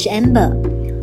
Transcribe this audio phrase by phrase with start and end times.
[0.00, 0.50] 是 Amber。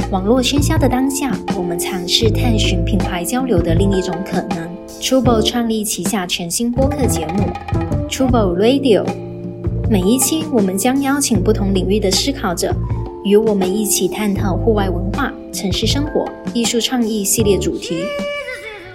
[0.09, 4.67] 网络喧嚣的当下，我们尝试探寻品牌交流的另一种可能。
[4.99, 7.43] Trouble 创立旗下全新播客节目
[8.09, 9.05] Trouble Radio。
[9.87, 12.73] 每一期，我们将邀请不同领域的思考者，
[13.23, 18.03] 与我们一起探讨户外文化、城市生活、艺术创意系列主题。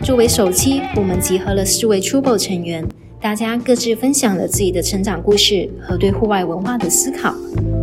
[0.03, 2.85] 作为首期，我们集合了四位 Trouble 成员，
[3.21, 7.33] 大家各自分享了自己的成长故事和对户外文化的思考。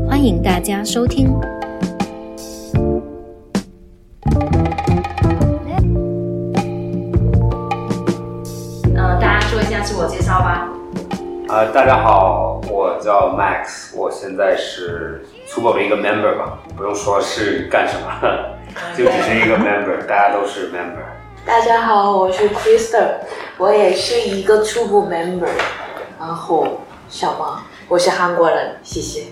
[0.06, 1.30] 欢迎大家收听。
[11.80, 18.12] 大家好，我叫 Max，我现在是 Trouble 的一个 member 吧，不用说是干什么，
[18.98, 21.00] 就只是一个 member，大家都是 member。
[21.46, 23.20] 大家好，我是 Krista，
[23.58, 25.48] 我也是一个初步 member。
[26.20, 29.28] 然后小王，我是韩国人，谢谢，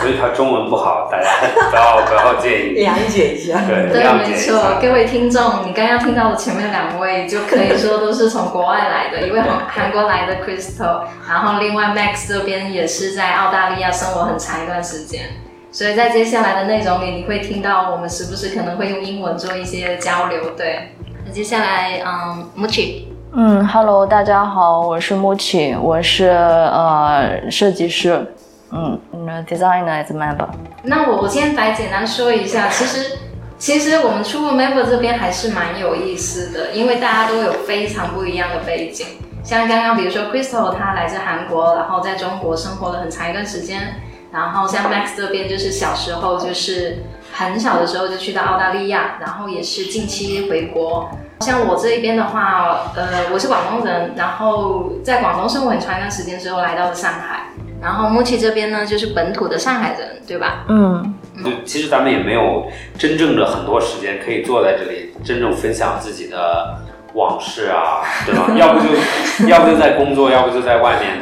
[0.00, 1.28] 所以他中文不好，大家
[1.70, 2.84] 不要不要介意。
[2.84, 3.60] 谅解一下。
[3.66, 15.22] 对，没错，各位听众，你刚刚听到的前面两位，就可以说都是从国外来的，一位韩韩国来的 Crystal，然后另外 Max 这边也是在澳大利亚生活很长一段时间，
[15.70, 20.50] 所以在接下来的内容里，你会听到我们时不时可能会用英文做一些交流。
[20.56, 20.94] 对，
[21.26, 28.34] 那接下来，嗯，Muchi，嗯，Hello，大家好，我是 Muchi，，我是呃设计师，
[28.72, 30.48] 嗯嗯，designer is member。
[30.82, 33.18] 那我我先来简单说一下，其实
[33.58, 39.06] 其实我们初步 member 这边还是蛮有意思的，因为大家都有非常不一样的背景。
[39.44, 44.00] 像刚刚比如说 Crystal，他来自韩国，然后在中国生活了很长一段时间。
[44.32, 47.02] 然后像 Max 这边就是小时候就是
[47.34, 51.10] 很小的时候就去到澳大利亚，然后也是近期回国。
[51.40, 57.42] 像我这一边的话，呃，我是广东人，然后在广东生活很长一段时间之后来到了上海。
[57.82, 60.64] 然后 Muchi 这边呢就是本土的上海人，对吧？
[60.68, 62.66] 嗯就其实咱们也没有
[62.96, 66.78] 真正的很多时间可以坐在这里真正分享自己的
[67.14, 68.46] 往事啊，对吧？
[68.56, 71.18] 要不就要不就在工作，要不就在外面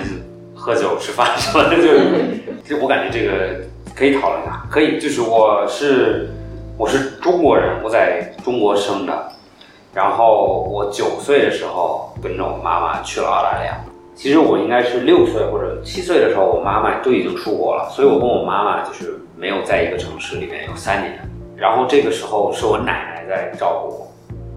[0.54, 3.64] 喝酒吃饭什么的，就就我感觉这个
[3.96, 5.00] 可以讨论一下，可以。
[5.00, 6.28] 就是我是
[6.76, 9.32] 我是中国人，我在中国生的，
[9.94, 13.80] 然后我九岁的时候跟着我妈妈去了澳大利亚。
[14.20, 21.18] 其实我应该是六岁或者七岁的时候，我妈妈就已经出国了，所以我跟我妈妈就是没有在一个城市里面有三年。
[21.56, 23.88] 然后这个时候是我奶奶在照顾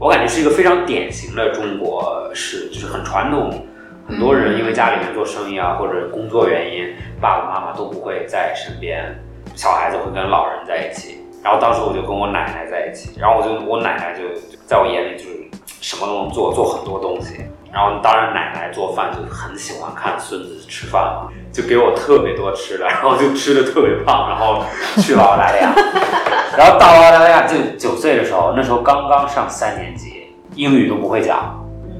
[0.01, 3.65] 我，我感觉是一个非常典型的中国式，就是很传统。
[4.05, 9.17] 很多人因为家里面做生意啊，或者工作原因，爸爸妈妈都不会在身边，
[9.55, 11.19] 小孩子会跟老人在一起。
[11.41, 14.23] 然后当时我就跟我奶奶在一起，然后我就我奶奶就
[14.67, 15.39] 在我眼里就是
[15.79, 17.45] 什么都能做，做很多东西。
[17.73, 24.63] 然后当然奶奶做饭就很喜欢看孙子吃饭嘛，就给我特别多吃的，然后就吃的特别胖，然后
[25.01, 25.73] 去了澳大利亚，
[26.55, 31.59] 然后到澳大利亚就九岁的时候，那时候刚刚上三年级，英语都不会讲。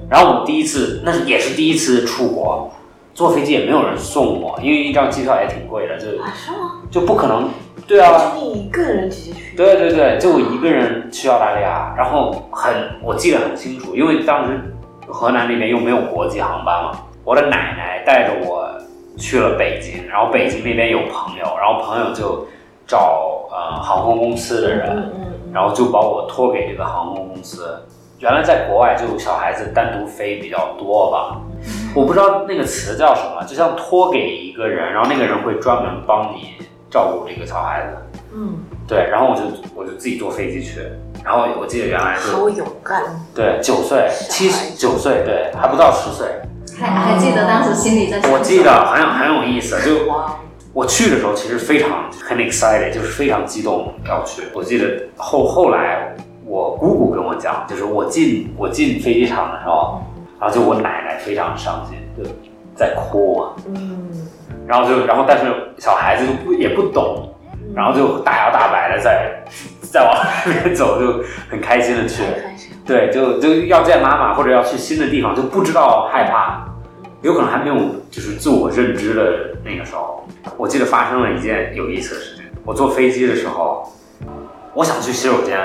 [0.10, 2.72] 然后我第一次，那是也是第一次出国，
[3.16, 6.06] 坐飞机也没有人送我，因为一张机票也挺贵的，就？
[6.92, 7.50] 就不可能。
[7.88, 9.58] 对啊，就你一个人直接去？
[9.58, 14.74] 对对对，就我一个人去澳大利亚，然后很我记得很清楚，因为当时
[15.14, 16.92] 河南那边又没有国际航班嘛，
[17.24, 18.68] 我的奶奶带着我
[19.16, 22.48] 去了北京，然后北京那边有朋友，然后朋友就
[22.88, 25.14] 找呃航空公司的人，
[25.54, 27.80] 然后就把我托给这个航空公司。
[28.20, 31.40] 原来在国外就小孩子单独飞比较多吧，
[31.96, 36.54] 我不知道那个词叫什么，就像托给一个人，然后那个人会专门帮你
[36.90, 38.20] 照顾这个小孩子。
[38.36, 38.58] 嗯
[38.88, 39.42] 对，然后我就
[39.76, 40.82] 我就自己坐飞机去，
[41.24, 43.04] 然后我记得原来嗯，是好勇敢。
[43.34, 46.28] 对九岁七小孩子九岁对还不到十岁，
[46.78, 48.38] 还还记得当时心里在想什么？
[48.38, 50.06] 我记得很有很有意思，就，
[50.74, 54.44] 我去的时候其实非常很 excited，就是非常激动要去。
[54.54, 56.14] 我记得后后来
[56.46, 60.02] 我姑姑跟我讲，就是我进我进飞机场的时候，
[60.40, 62.30] 然后就我奶奶非常伤心，就
[62.76, 64.28] 在哭嘛，嗯，
[64.68, 65.46] 然后就然后但是
[65.78, 67.34] 小孩子就不也不懂，
[67.76, 69.30] 然后就大摇大摆的在
[69.94, 72.24] 在往那边走，就很开心的去。
[72.84, 76.66] 对，就就要见妈妈或者要去新的地方，就不知道害怕，
[77.22, 77.76] 有可能还没有
[78.10, 80.28] 就是自我认知的那个时候。
[80.58, 83.88] 我记得发生了一件有意思的事情，我坐飞机的时候，
[84.74, 85.60] 我想去洗手间，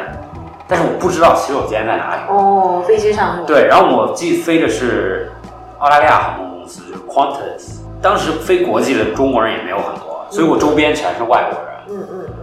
[0.68, 2.20] 但是我不知道洗手间在哪里。
[2.28, 3.46] 哦，飞机上？
[3.46, 5.32] 对，然后我记飞的是
[5.78, 7.78] 澳大利亚航空公司，就是 Qantas。
[8.02, 11.68] 当时飞国际的中国人也没有很多，所以我周边全是外国人。
[11.88, 12.37] 嗯嗯嗯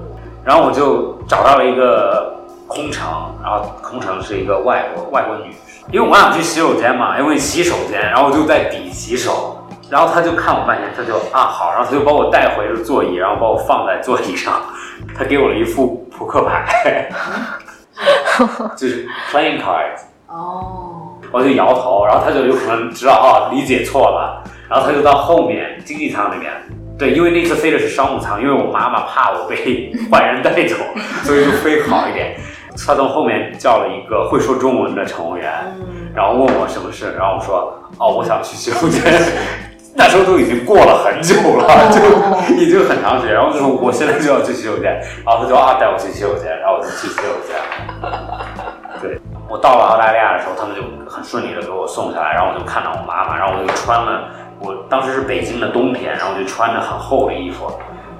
[0.45, 2.36] 然后我就找到了一个
[2.68, 3.03] 空乘，
[3.42, 5.51] 然后空乘是一个外国外国女，
[5.92, 9.57] 因为我想去洗手间嘛，因为洗手间，然后我就在比洗手，
[9.89, 14.62] 然后他就看我半天，他就啊好，然后他就把我带回了座椅，然后把我放在座椅上，
[15.18, 17.09] 他给我了一副扑克牌，
[18.77, 20.01] 就是 playing cards。
[20.27, 26.51] 哦，我就摇头，然后他就有可能知道啊理解错了，然后他就到后面经济舱那边。
[26.97, 30.75] 对，因为那次飞的是商务舱，因为我妈妈怕我被 坏人带走，
[31.24, 32.36] 所以就飞好一点。
[32.86, 35.51] 他从后面叫了一个会说中文的乘务员，
[36.13, 39.01] 然后问我什么事，然后我说哦，我想去洗手间。
[39.97, 43.33] 那时候都已经过了很久了，就已经很长时间。
[43.33, 44.92] 然后就说我现在就要去洗手间，
[45.25, 47.56] 然后他就啊带我去洗手间，然后我就去洗手间。
[49.01, 54.27] 对我到了澳大利亚的时候，他们就很顺利的给我送下来，然后我就看到我妈妈，然后我就穿了，
[54.60, 57.72] 我当时是北京的冬天，然后就穿着很厚的衣服，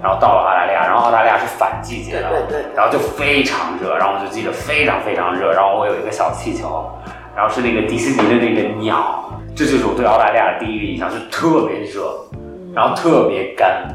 [0.04, 6.92] 然后到了澳大利亚，然后澳大利亚是反季节的，对对对然后就非常热，然后我就记得非常非常热，然后我有一个小气球，
[7.36, 12.14] 然后是那个迪士尼的那个鸟，这就是我对澳大利亚的第一个印象，就特别热，
[12.74, 13.88] 然后特别干，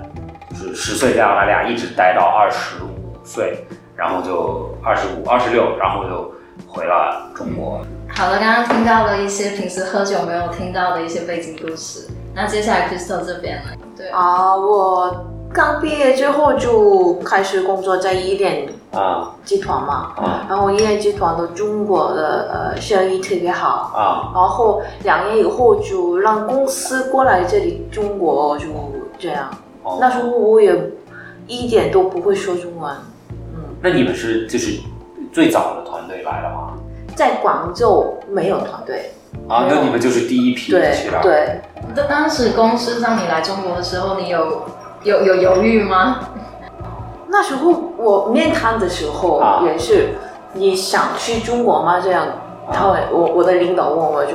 [0.50, 3.64] 就是十岁在澳大利亚一直待到二十五岁，
[3.94, 6.32] 然后就二十五、二十六，然后就
[6.66, 7.80] 回了中国。
[8.08, 12.08] 好了，刚刚听到了一些平时喝酒没有听到的一些背景故事。
[12.34, 13.70] 那接下来 Crystal 这边呢？
[13.96, 20.46] 对，啊，我刚毕业之后就开始工作在一联啊集团嘛，啊。
[20.48, 24.30] 然后一联集团的中国的呃生意特别好，啊。
[24.34, 28.66] 然后两年以后就让公司过来这里中国就
[29.18, 29.50] 这样。
[29.82, 29.98] 哦。
[30.00, 30.92] 那时候我也
[31.46, 32.94] 一点都不会说中文，
[33.54, 33.62] 嗯。
[33.82, 34.80] 那你们是就是
[35.32, 36.74] 最早的团队来了吗？
[37.16, 39.10] 在广州没有团队，
[39.48, 41.20] 啊，那你们就是第一批对去了。
[41.22, 41.60] 对，
[41.94, 44.62] 当当时公司让你来中国的时候，你有
[45.02, 46.18] 有有犹豫吗？
[47.32, 50.14] 那时候我面谈的时候啊也是，
[50.54, 52.00] 你想去中国吗？
[52.00, 52.26] 这样，
[52.72, 54.32] 他们我我的领导问我就，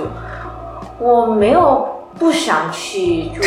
[1.00, 1.86] 我没有
[2.18, 3.42] 不想去，就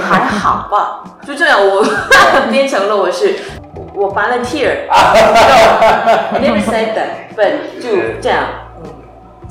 [0.00, 1.82] 还好吧， 就这样我
[2.52, 3.34] 变成了我是
[3.94, 7.88] 我 volunteer，no, never said that，but 就
[8.20, 8.44] 这样，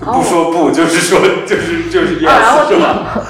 [0.04, 3.22] 不说不，就是说就是就是啊，然后 yes 是吧？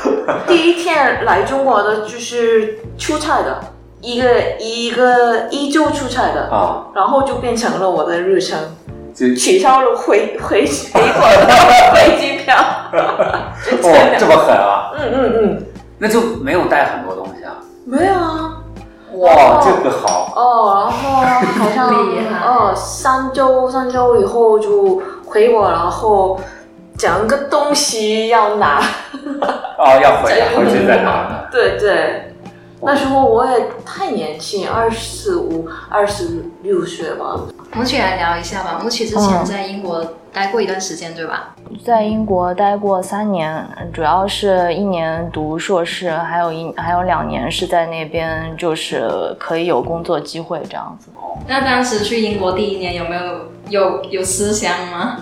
[0.47, 3.59] 第第一天来中国的就是出差的，
[4.01, 8.57] 一个一个一周出差的，啊，然后就变成了我的日程，
[9.15, 11.55] 取消了回回回国的
[11.95, 12.55] 飞机票。
[13.65, 14.91] 就这哇样这么狠啊！
[14.97, 15.65] 嗯嗯嗯，
[15.97, 17.55] 那就没有带很多东西啊。
[17.85, 18.59] 没有啊。
[19.15, 21.21] 哇，这个好哦，然后
[21.59, 21.93] 好像
[22.43, 26.39] 哦，三周三周以后就回国，然后
[27.03, 28.79] 整个东西要拿。
[29.77, 31.45] 哦，要回来回去再拿。
[31.51, 32.33] 对对，
[32.79, 37.41] 那时候我也太年轻，二十五、二十六岁吧。
[37.73, 38.79] 木曲来聊一下吧。
[38.81, 40.01] 木曲之前在英国
[40.31, 41.53] 待过一段时间，对吧？
[41.83, 51.09] 在英国待过三年，主要是一年读硕士，还有一还有两年是在那边，就是可以有工作机会这样子。
[51.45, 55.17] 那当时去英国第一年有没有有有思乡吗？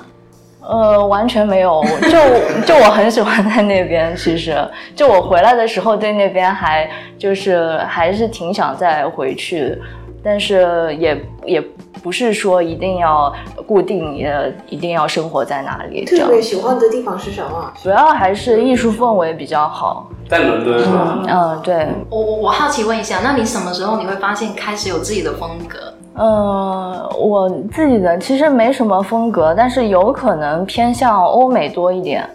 [0.71, 2.17] 呃，完全没有，就
[2.65, 4.15] 就我很喜欢在那边。
[4.15, 4.57] 其实，
[4.95, 9.77] 就我回来的时候，对那边还就是还是挺想再回去，
[10.23, 11.61] 但是也也
[12.01, 13.33] 不是说一定要
[13.67, 16.41] 固定也一定要生活在哪里特别。
[16.41, 17.73] 喜欢的地方是什么？
[17.83, 20.09] 主要还是艺术氛围比较好。
[20.29, 21.19] 在伦敦是吧？
[21.27, 25.77] 嗯，对，我我我好奇问一下，那你什么时候你会发现开始有自己的风格？
[26.13, 32.29] 呃，我自己的其实没什么风格，但是有可能偏向欧美多一点。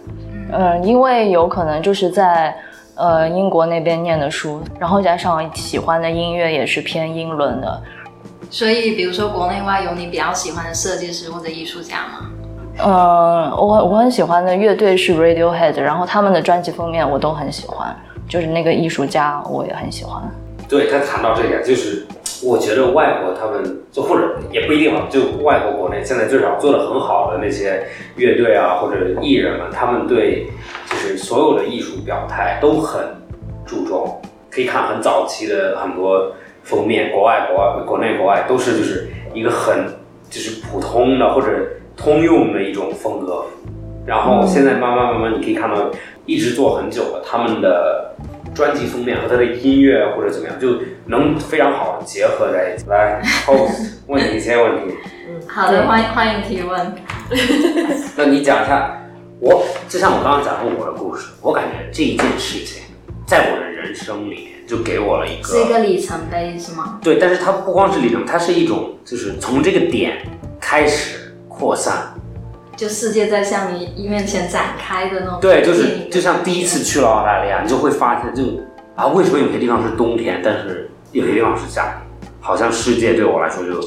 [0.51, 2.55] 嗯，因为有可能就是在
[2.95, 7.81] 呃英国那边念的书，然后加上喜欢的音乐也是偏英伦的。
[8.49, 12.29] 所以，比如说国内外有你比较喜欢的设计师或者艺术家吗？
[12.79, 17.93] 嗯，我我很喜欢的乐队是 Radiohead，然后他们的专辑封面我都很喜欢，
[18.29, 20.23] 就是那个艺术家我也很喜欢。
[20.69, 22.05] 对他谈到这点，就是
[22.43, 27.83] 我觉得外国他们就或者也不一定吧，就外国国内现在至少做的很好的那些
[28.15, 30.47] 乐队啊或者艺人们，他们对
[30.89, 33.03] 就是所有的艺术表态都很
[33.65, 34.21] 注重。
[34.49, 36.31] 可以看很早期的很多
[36.63, 39.85] 封面，国外、国外、国内、国外都是就是一个很
[40.29, 41.47] 就是普通的或者
[41.95, 43.45] 通用的一种风格。
[44.05, 45.91] 然后现在慢慢慢慢，你可以看到
[46.25, 48.15] 一直做很久了，他们的
[48.57, 52.89] 专辑封面和他的音乐或者怎么样，就能非常好的结合在一起。
[52.89, 54.95] 来，host 问你一些问题，
[55.47, 56.95] 好的，欢迎欢迎提问。
[58.17, 58.99] 那你讲一下，
[59.39, 62.81] 我就像我刚刚讲过我的故事，我感觉这一件事情
[63.27, 66.99] 在我的人生里面就给我了一个是一个里程碑是吗？
[67.03, 70.17] 对，但是它不光是里程，它是一种就是从这个点
[70.59, 72.11] 开始扩散。
[72.77, 75.39] 就世界在向你面前展开的那种。
[75.41, 78.43] 对，就是就像第一次去了澳大利亚，你就会发现，就
[78.95, 82.29] 啊，为什么有些地方是冬天，但是有些地方是夏天？
[82.39, 83.83] 好像世界对我来说就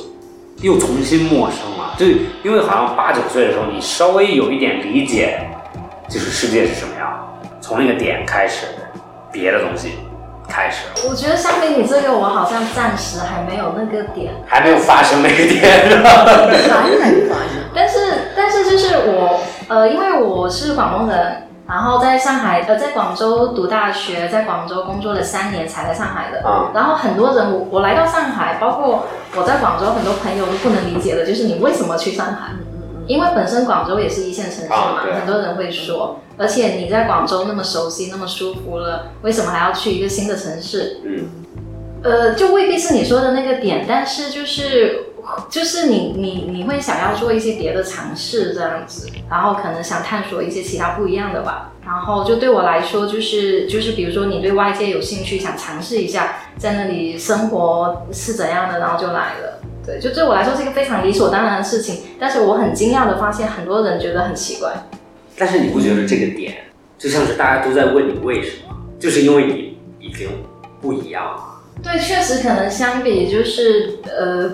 [0.60, 1.94] 又重新陌生了。
[1.96, 2.04] 就
[2.42, 5.40] 因为好像八九岁的时候，你稍微有一点理解，
[6.08, 8.66] 就是世界是什么样，从那个点开始，
[9.30, 9.92] 别的东西
[10.48, 14.34] 开始了，我觉得相比你这个，我好像暂时还没有那个点。
[14.46, 16.24] 还没有发生那个点，是吧？
[16.26, 17.59] 还没发生。
[17.74, 17.98] 但是
[18.36, 26.48] 但是就是我呃，因为我是广东人，然后在上海呃，在广州读大学，在广州工作了三年才来上海的。
[26.48, 32.52] 啊然后很多人我我来到上海，包括我在广州，很多朋友都不能理解的，就是你为什么去上海？
[33.06, 41.00] 因为本身广州也是一线城市嘛，啊很多人会说，而且你在广州那么熟悉、那么舒服了，为什么还要去一个新的城市？
[41.04, 41.28] 嗯，
[42.04, 45.06] 呃，就未必是你说的那个点，但是就是
[45.48, 51.72] 就是你你你会想要做一些别的尝试这样子，然后可能想探索一些其他不一样的吧。
[51.84, 59.60] 然后就对我来说，就是就是比如说你对外界有兴趣，想尝试一下在那里生活是怎样的，然后就来了。
[59.84, 64.72] 对，就对我来说是一个非常理所当然的事情，但是我很惊讶的发现，很多人觉得很奇怪。
[65.36, 66.64] 但是你不觉得这个点
[66.98, 68.76] 就像是大家都在问你为什么？
[68.98, 70.28] 就是因为你已经
[70.82, 71.62] 不一样了。
[71.82, 74.52] 对，确实可能相比就是呃，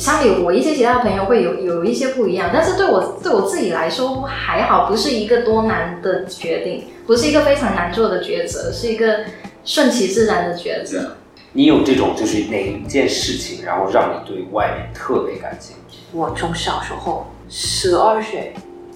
[0.00, 9.18] 相比我一些其他的朋友会有有一些不一样，但是对我对我自己来说还好，不是一个多难的决定，不是一个非常难做的抉择，是一个
[9.62, 11.16] 顺其自然的抉择。
[11.52, 15.98] 你有这种就是哪一件事情，然后让你对外面特别感兴趣？
[16.12, 18.54] 我从小时候十二岁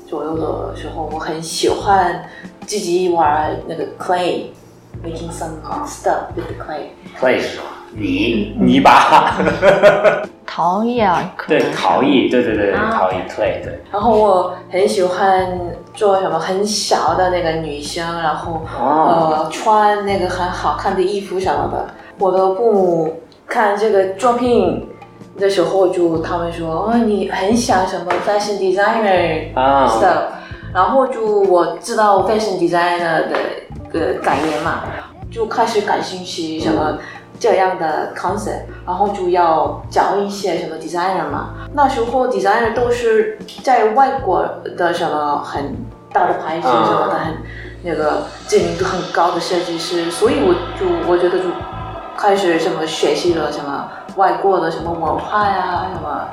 [0.09, 2.25] 左右的时候，我很喜欢
[2.67, 4.47] 自己玩那个 clay。
[5.03, 7.65] Making some stuff with the clay，clay 是什么？
[7.97, 8.57] 泥。
[8.61, 9.35] 泥巴，
[10.47, 11.71] 陶艺啊，对，是。
[11.73, 13.81] 陶艺，对对对对，啊陶艺 play 对。
[13.91, 15.59] 然后我很喜欢
[15.95, 21.87] 做什么很小的那个女生，然后哦，呃穿那个很好看的衣服什么的。
[22.19, 24.89] 我的父母看这个作品
[25.39, 29.89] 的时候，就他们说，哦，你很想什么 fashion designer 啊。
[29.89, 30.23] stuff，
[30.73, 33.37] 然后就我知道 fashion designer 的
[33.93, 34.85] 呃概念嘛，
[35.31, 36.97] 就开始感兴趣什么
[37.45, 41.51] 这样的 concept，然后就要找一些什么 designer 嘛。
[41.75, 44.49] 那时候 designer 都是在外国
[44.79, 45.77] 的什么很
[46.11, 47.35] 大的牌子什么的，很
[47.83, 51.51] 那个知名度很高的设计师，所以我就我觉得就
[52.17, 56.27] 开始什么学习了什么外国的什么文化呀，什么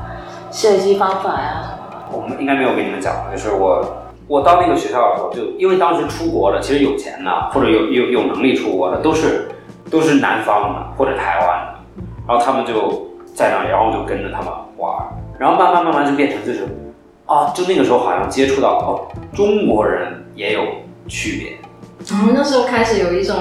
[0.49, 1.77] 设计方法呀。
[2.09, 3.85] 我们应该没有跟你们讲，就是我
[4.29, 9.49] 我到那个学校的时候，就因为当时出国的，其实有钱的或者有有有能力出国的，都是
[9.91, 14.95] 都是南方的或者台湾的，然后他们就在那里，然后就跟着他们玩，
[15.37, 16.65] 然后慢慢慢慢就变成就是，
[17.25, 20.61] 啊，就那个时候好像接触到哦，中国人也有
[21.07, 21.57] 区别，
[22.09, 23.35] 然后那时候开始有一种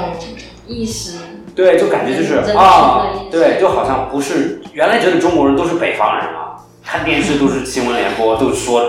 [0.66, 1.19] 意识，
[1.54, 8.83] 对，就感觉就是啊对，就好像不是原来觉得中国人都是北方人啊，看电视都是新闻联播，都是说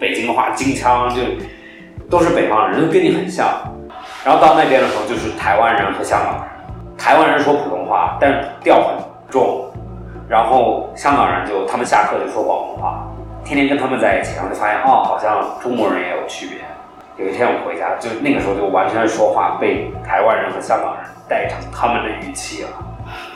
[0.00, 1.22] 北京话京腔，就
[2.10, 3.46] 都是北方人，就跟你很像。
[4.24, 6.44] 然后到那边的时候，就是台湾人和香港人，
[7.04, 8.96] 台湾人说普通话，但是调很
[9.28, 9.70] 重，
[10.26, 13.06] 然后香港人就他们下课就说广东话，
[13.44, 16.60] 天天跟他们在一起，然后就发现哦，好像中国人也有区别。
[17.22, 22.70] 有一天我回家，就那个时候就完全说话被台湾人和香港人带成他们的语气了，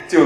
[0.09, 0.19] 就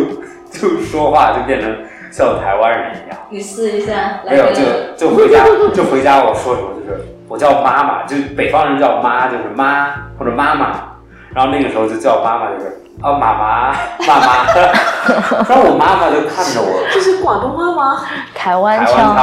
[0.48, 1.76] 就说话就变成
[2.12, 3.18] 像台湾人一样。
[3.28, 4.62] 你试一下，来没有，就
[4.96, 5.44] 就回家
[5.74, 10.94] 就回家，我说什么就是我叫妈妈，就北方人叫妈就是妈或者妈妈，
[11.34, 13.72] 然后那个时候就叫妈妈就是啊妈妈
[14.06, 14.46] 妈妈，
[15.48, 18.00] 然后我妈妈就看着我，这是广东话吗？
[18.34, 19.14] 台湾腔，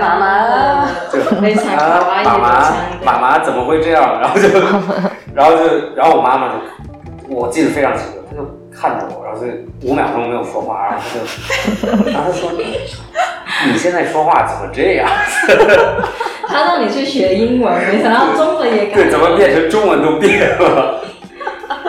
[0.00, 2.72] 妈妈就非常啊妈妈
[3.04, 4.20] 妈妈怎么会这样？
[4.20, 4.48] 然后就，
[5.34, 6.54] 然后就，然后我妈妈就，
[7.28, 9.46] 我记得非常清楚，她就看着我，然后就
[9.88, 12.50] 五秒钟没有说话，然后她就，然后她说，
[13.66, 15.08] 你现在说话怎么这样？
[16.46, 18.94] 她让你去学英文，没想到中文也改。
[18.94, 21.00] 对，怎么变成中文都变了？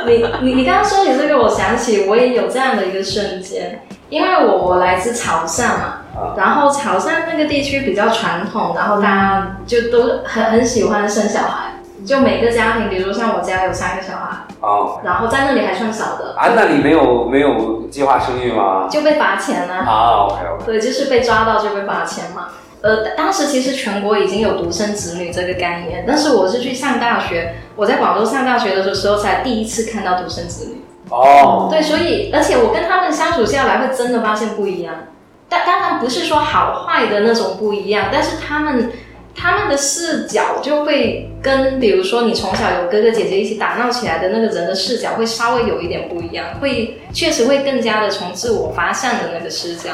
[0.06, 6.34] 你你你刚刚说起这个，我想起我也有这样的一个瞬间，因为我我来自潮汕嘛，啊。
[6.38, 18.88] 然后潮汕那个地区比较传统，然后大家就都很很喜欢生小孩，就每个家庭，比如像我家有三个小孩，哦，然后在那里还算少的，啊，那里没有没有计划生育吗？
[18.90, 22.48] 就被罚钱了、啊，OK OK，对，就是被抓到就被罚钱嘛。
[22.86, 30.82] 呃，当时其实全国已经有独生子女这个概念，但是我是去上大学，我在广州上大学的时候才第一次看到独生子女。
[31.10, 35.08] 哦，对，所以而且我跟他们相处下来，会真的发现不一样。
[35.50, 38.92] 但当然不是说好坏的那种不一样，但是他们
[39.34, 49.90] 他们的视角就会跟，比如说你从小有哥哥姐姐一起打闹起来的那个人的视角会稍微有一点不一样，会确实会更加的从自我发散的那个视角。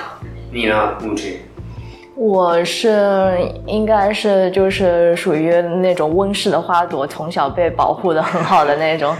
[0.51, 1.37] 你呢，木青？
[2.21, 3.35] 我是
[3.65, 9.15] 应该是就是属于那种温室的花朵，从小被保护的很好的那种。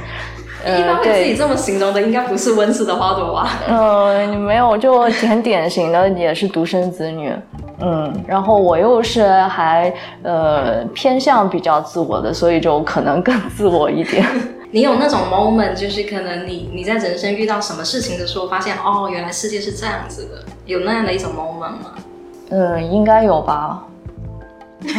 [0.63, 3.53] 一般会自己这么形容的，应该不是温室的花朵吧？
[3.67, 7.33] 嗯，没有，就很典型的，也是独生子女。
[7.79, 9.91] 嗯，然后我又是还
[10.21, 14.23] 呃偏向比较自我的，所以就可能更自我一点。
[14.69, 21.95] 你有那种 moment，就是可能你你在人生遇到什么事情的时候，发现哦，原来世界是这样子的，有那样的一种 moment 吗？
[22.51, 23.79] 嗯，应该有吧。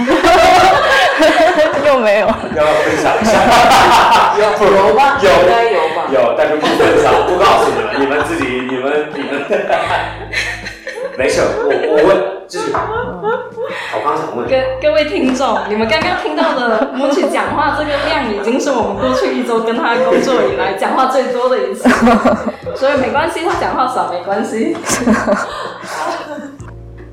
[1.85, 3.33] 又没有，要不要分享一下？
[4.39, 4.45] 有
[4.89, 5.19] 有吧？
[5.21, 6.07] 有应该有吧？
[6.13, 9.43] 有，但是不分享，不告诉你们，你们自己，你们你们，
[11.19, 12.17] 没事，我我问，
[12.49, 12.79] 就是我
[14.05, 21.89] 刚想问，各各位听众，你们刚刚听到的木奇讲话这个量，已经是我们过去一周跟他工作以来讲话最多的一次，
[22.77, 24.77] 所以没关系，他讲话少没关系。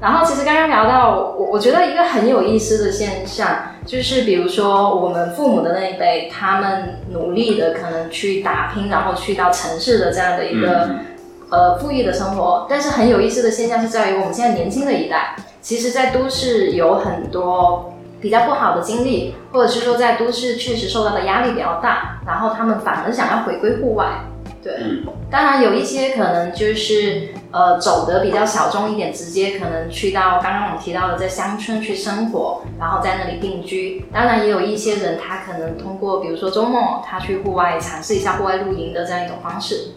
[0.01, 3.49] 然后其实刚刚聊到我，我觉得一个很有意思的现象，
[3.85, 10.89] 就是比如说我们父母的那一辈，他们努力的可能去打拼，然后去到城市的这样的一个
[11.49, 12.65] 呃富裕的生活。
[12.69, 24.05] 但是很有意思的现象是在于我们现在年轻的一代，其实在都市有很多比较不好的经历，或者是说在都市确实受到的压力比较大，然后他们反而想要回归户外。
[24.61, 24.73] 对，
[25.31, 34.03] 当然有一些可能就是呃走的比较小众一点，直接可能去到刚刚我们提到的在乡村去生活，然后在那里定居。
[34.13, 39.91] 当然也有一些人他可能通过比如说周末他去户外尝试一下户外露营的这样一种方式。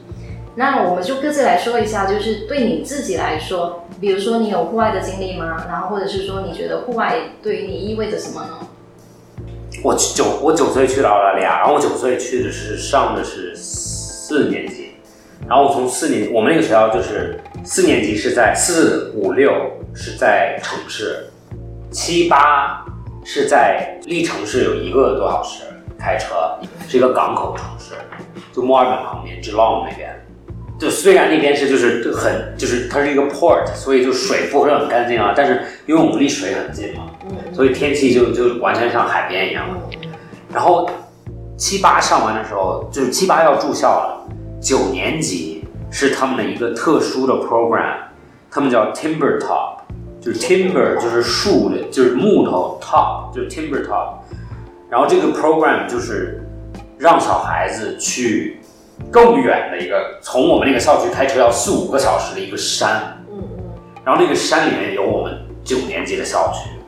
[0.55, 5.65] 那我们就各自来说一下，就是对你自己来说，比如说你有户外的经历吗？
[5.67, 8.59] 然后或者是说你觉得户外对于你意味着什么呢？
[9.83, 13.57] 我九我九岁去了澳大利亚，然后我九岁去的是上的是。
[14.33, 14.93] 四年级，
[15.47, 19.53] 然后我从四年，我们那个学校就是四年级是在四五六
[19.95, 21.27] 是在城市，
[21.91, 22.83] 七八
[23.27, 25.65] 是在离城市有一个多小时
[25.99, 26.35] 开车，
[26.89, 27.95] 是一个港口城市，
[28.55, 30.19] 就墨尔本旁边 Geelong 那边。
[30.81, 37.11] 就虽然那边是就是很就是它是一个 port，所以就水不会很干净啊，但是因为我们离水很近嘛，
[37.53, 39.69] 所以天气就就完全像海边一样。
[40.51, 40.89] 然后
[41.63, 44.27] 七八上完的时候，就是七八要住校了。
[44.61, 47.99] 九年级是他们的一个特殊的 program，
[48.51, 49.77] 他们叫 timber top，
[50.21, 54.15] 就是 timber 就是树的，就是木头 top 就是 timber top，
[54.91, 56.45] 然后这个 program 就是
[56.99, 58.59] 让小孩子去
[59.09, 63.65] 更远的一个，从我们那个校区开车要四五个小时的一个山，嗯嗯，
[64.05, 66.82] 然后那个山里面有我们九年级的校区，嗯，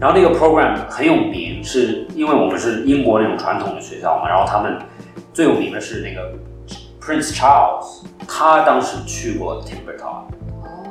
[0.00, 4.78] 然后那个 program 很有名，是因为我们是英国那种传统的学校嘛，然后他们。
[5.32, 6.32] 最有名的是那个
[7.00, 10.24] Prince Charles，他当时去过 Timbertop，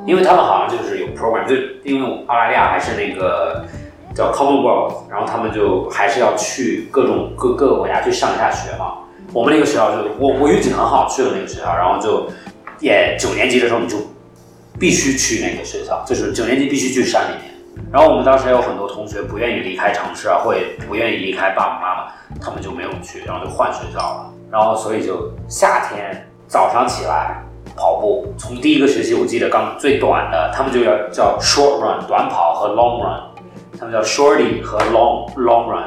[0.06, 3.66] 因为他们好像就是有 program，就因为澳大利亚还是那个
[4.14, 8.94] 叫 Commonwealth，然后他们就还是要去各种各各个国家去上一下学嘛。
[9.32, 12.28] 我们那个学校就我我运气很好去了那个学校，然后就
[12.80, 13.98] 也九年级的时候你就
[14.78, 17.49] 必须去那个学校，就是九年级必须去山里面。
[17.92, 24.32] 然后我们当时有很多同学不愿意离开城市啊，会不愿意离开爸爸妈妈，他们就没有去，然后就换学校了。
[24.48, 27.44] 然后所以就夏天早上起来
[27.76, 33.20] 跑步，从第一个学期我记得刚最短的，他们就要叫 short run 短跑和 long run，
[33.76, 35.82] 他们叫 shorty 和 long long run。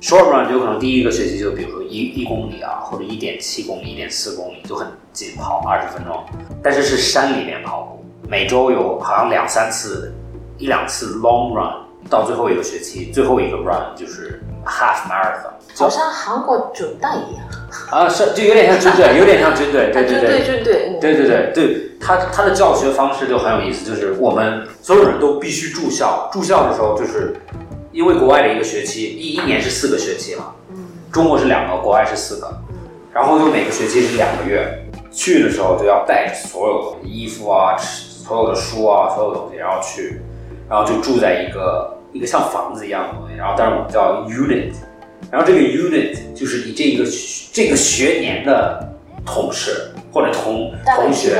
[0.00, 6.24] short run 就可能第一个学期就比如说一一公里啊，或者一点七公里、一点四公里就很紧跑二十分钟，
[6.62, 10.14] 但是是山里面跑步，每周有好像两三次。
[10.60, 11.72] 一两次 long run，
[12.08, 17.44] 到最后一个学期，最后一个 run 就是 half marathon，好像韩国军队一样。
[17.90, 27.34] 啊，是就有点像军队， 有点像军队，对对对，军队，对对对对，他他的教学方式就很有意思，就是我们所有人都必须住校，住校的时候就是
[27.90, 30.76] 因为国外的一个学期一一年是四个学期嘛，嗯，
[31.10, 32.76] 中国是两个，国外是四个，嗯，
[33.14, 40.20] 然后就每个学期是两个月，去的时候就要带着所有的衣服啊，所有的书啊，所有东西，然后去。
[40.70, 44.72] 然后就住在一个一个像房子一样的东西，然后但是我们叫 unit，
[45.28, 47.04] 然后这个 unit 就是你这一个
[47.52, 48.88] 这个学年的
[49.26, 51.36] 同事或者同同学，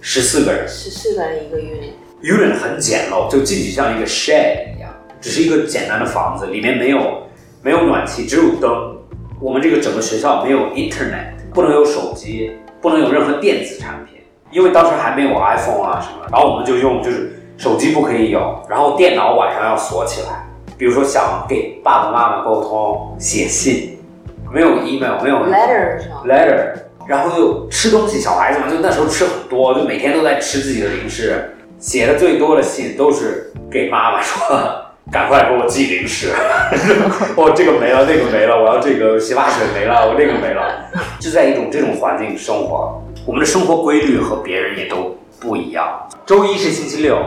[0.00, 1.92] 十四个人，十四个人一个 unit。
[2.22, 7.22] unit 很简陋，就进去像一个 shed 一样，只是一个简单的房子，里面没有
[7.60, 8.96] 没有暖气，只有灯。
[9.42, 17.40] 我们这个整个学校没有 internet，不能有手机，不能有任何电子产品，因为当时还没有 iPhone 啊什么，然后我们就用就是。
[17.56, 20.46] 手机不可以有，然后电脑晚上要锁起来。
[20.76, 23.98] 比如说想给爸爸妈妈沟通，写信，
[24.52, 26.72] 没有 email，没有 letter 是吗？letter，
[27.06, 31.50] 然后又吃东西，小孩子嘛，就那时候吃很多，就每天都在吃自己的零食。
[31.78, 34.40] 写的最多的信都是给妈妈说，
[35.12, 36.32] 赶快给我寄零食，
[37.36, 40.90] 我 这个没了，那个没了，我要这个洗发水没了，我那个没了，
[41.20, 46.08] 就在一种这种环境生活，我们的生活规律和别人也都不一样。
[46.24, 47.18] 周一是星期六，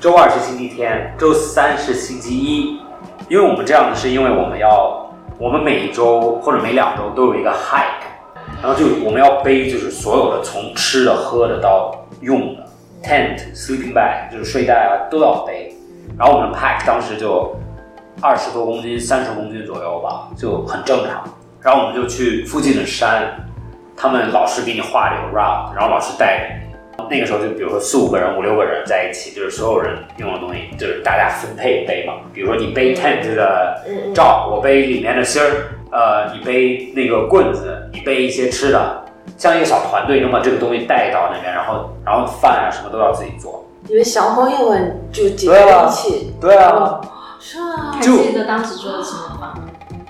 [0.00, 2.80] 周二是星期天，周三是星期一。
[3.28, 8.04] 因为我们这样的是因为我们要，我们每一周或者每两周都有一个 hike，
[8.62, 12.66] 然后就我们要背就是所有的从吃的、喝的到用的
[13.02, 15.74] tent、sleeping bag 就是睡袋啊都要背，
[16.18, 17.56] 然后我们的 pack 当时就
[18.20, 21.24] 二十多公斤、三十公斤左右吧，就很正常。
[21.62, 23.22] 然后我们就去附近的山，
[23.96, 26.63] 他们老师给你画这个 route，然后老师带着你。
[27.10, 32.14] 那个时候就比如说四五个人、五六个人在一起，就是所有人用的东西，就是大家分配背嘛。
[32.32, 33.82] 比如说你背 tent 的
[34.14, 39.04] 罩，我背里面的芯儿，呃，你背那个棍子，你背一些吃的，
[39.36, 43.64] 像一个小团队，能把这个东西带到那边，然后然后饭啊什么都要自己做。
[43.86, 45.86] 你们小朋友们就几个对啊。
[45.86, 47.00] 一起，对啊，
[47.38, 49.54] 是啊还，就记得当时做的什么吗？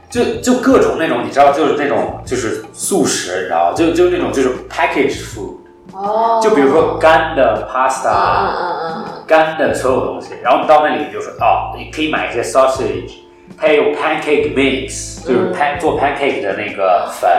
[0.08, 5.56] 就就各种那种，你知道，就是那种就是素食，你知道，就就那种就是 package food，
[5.94, 13.12] 哦，就比如说干的嗯 pasta，、嗯嗯嗯干的所有东西，然后我们到那里你就说哦，你可以买一些 sausage，
[13.59, 17.30] 它也有 pancake mix，就是 pan、做 pancake 的那个粉，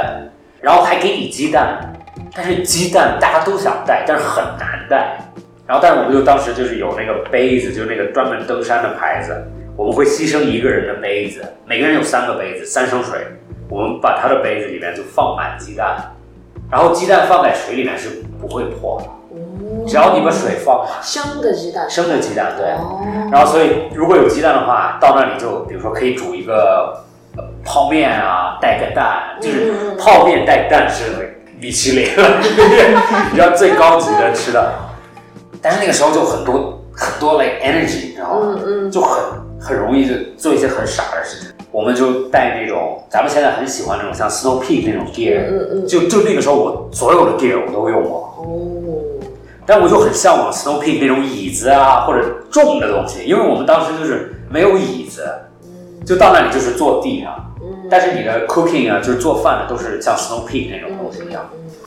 [0.62, 1.94] 然后还给你鸡蛋，
[2.36, 5.18] 但是鸡蛋大家都想带，但是很难带。
[5.68, 9.36] 然后，但是我们就当时就是有那个杯子，就是那个专门登山的牌子，
[9.76, 13.20] 我们会牺牲一个人的杯子，每个人有三个杯子，三升水，
[13.68, 15.98] 我们把他的杯子里面就放满鸡蛋，
[16.70, 20.88] 然后鸡蛋放在水里面是不会破的，嗯，只要你把水放满。
[21.02, 22.72] 生的鸡蛋，生的鸡蛋，对。
[22.74, 27.04] 哦，然后所以如果有鸡蛋的话，到那里就比如说可以煮一个
[27.38, 32.42] 呃泡面啊，带个蛋，就是泡面带蛋是米其林了，
[33.32, 34.72] 比较最高级的吃的。
[35.62, 38.56] 但是那个时候就很多很多 like energy，你知道吗？
[38.64, 39.24] 嗯嗯就很
[39.60, 41.52] 很容易就做一些很傻的事情。
[41.72, 48.34] 我们就带那种咱们现在很喜欢那种像 Snow Peak 那种 gear，、嗯嗯就就那个时候我所有的 gear 我都用过。
[49.66, 55.28] 哦，但我就很向往 Snow Peak 那种椅子啊，或者重的东西，因为我们当时就是没有椅子，
[56.06, 57.42] 就到那里就是坐地上。
[57.90, 61.44] 但是你的 cooking 啊，就是做饭的都是像 Snow Peak 那种东西一样。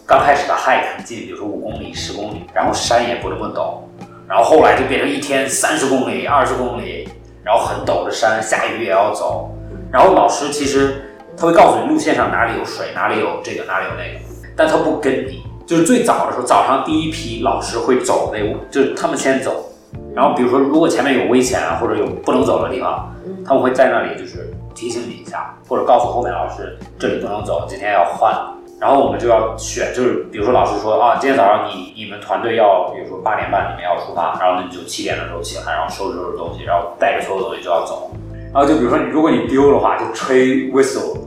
[0.07, 3.81] 刚开始的 hike 很近，比如说五公里、十公里，然后山也不那么陡，
[4.29, 7.09] 然后后来就变成一天三十公里、二十公里，
[7.45, 9.51] 然后很陡的山，下雨也要走。
[9.93, 11.03] 然后老师其实
[11.37, 14.25] 他会告诉你路线上哪里有水，哪里有这个，哪里有那个，
[14.57, 15.45] 但他不跟你。
[15.69, 18.39] 就是最早的时候，早上第一批老师会走那，
[18.71, 19.67] 就是他们先走，
[20.15, 28.35] 然后比如说如果前面有危险啊，或者有不能走的地方，他们会在那里就是提醒你一下，或者告诉后面老师这里不能走，今天要换。
[28.81, 38.11] 然后我们就要选，就是比如说老师说啊，今天早上你你们团队要，比如说八点半你们要出发，然后那你就七点的时候起来，然后收拾收拾东西，然后带着所有东西就要走。
[38.55, 41.19] 然后就比如说你如果你丢的话，就吹 whistle，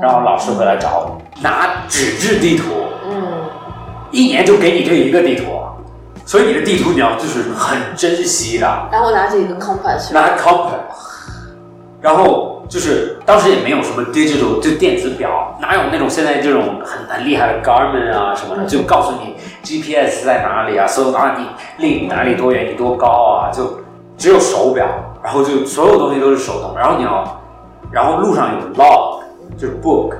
[0.00, 2.91] 然后老师会来找你，拿纸质地图，嗯，
[4.12, 5.44] 一年就给你这一个地图，
[6.24, 8.88] 所以你的地图你要就是很珍惜的。
[8.92, 10.78] 然后拿着一个 compass，拿 compass，
[12.00, 21.46] 然后就是当时也没有什么 digital 就电子表，哪有那种现在这种很很厉害的 Garmin 啊什么的，就告诉你 GPS 在哪里啊，所有啊你
[21.78, 23.80] 离你哪里多远，你多高啊，就
[24.18, 24.86] 只有手表，
[25.22, 27.40] 然后就所有东西都是手动，然后你要，
[27.90, 29.20] 然后路上有 log
[29.56, 30.14] 就是 book，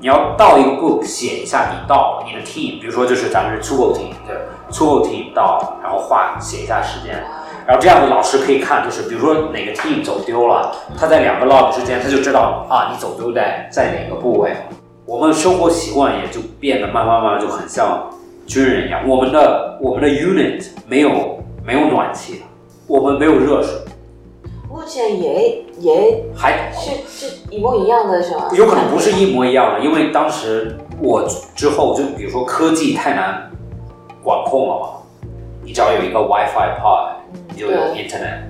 [0.00, 4.34] 你要到一个 book 写一下你到你的 team，比如说就是咱们是 t u b o team，对
[4.72, 7.22] t u b o team 到，然后画写一下时间。
[7.66, 14.56] 然后这样的老师可以看，就是比如说哪个 team 走丢了，他在两个 log 之间，他就知道啊，你走丢在在哪个部位。
[15.04, 18.08] 我们生活习惯也就变得慢慢慢慢就很像
[18.46, 19.06] 军人一样。
[19.06, 22.42] 我们的我们的 unit 没有没有暖气，
[22.86, 23.72] 我们没有热水，
[24.70, 28.48] 目前也也还是是一模一样的是吗？
[28.52, 33.50] 有可能不是一模一样的，因为当时我之后就比如说科技太难
[34.22, 34.86] 管控了嘛，
[35.64, 37.14] 你只要有一个 WiFi pod，
[37.52, 38.42] 你就有 Internet，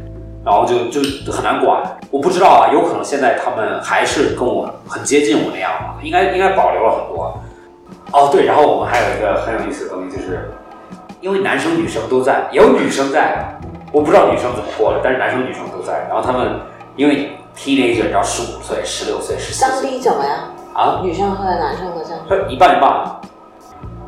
[0.45, 1.99] 然后就就很难管。
[2.11, 7.41] 我不知道啊，有可能现在他们还是跟我很接近我那样吧，应该应该保留了很多。
[8.13, 10.51] 哦对，然后我们还有一个很有意思的东西，就是
[11.23, 13.60] 因为男生女生都在，也有女生在的，
[13.93, 16.07] 我不知道女生怎么过的，但是男生女生都在。
[16.09, 16.61] 然后他们
[16.97, 20.55] 因为 teenager 你知道十五岁、十六岁、十四相岁比怎么样？
[20.75, 22.55] 啊，女生和男生的相比？
[22.55, 23.21] 一半一半。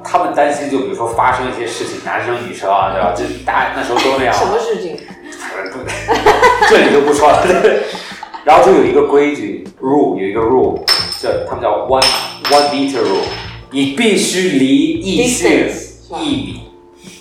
[0.05, 3.13] 他们担心，就比如说发生一些事情，男生女生啊，对吧？
[3.15, 4.35] 就大家那时候都那样。
[4.35, 4.97] 什么事情？
[5.73, 5.79] 不，
[6.69, 7.47] 这里就不说了。
[8.45, 10.81] 然后就有一个规矩 rule，有一个 rule，
[11.21, 12.05] 这他们叫 one
[12.51, 13.23] one meter rule，
[13.71, 15.71] 你必须离异性
[16.19, 16.69] 一米。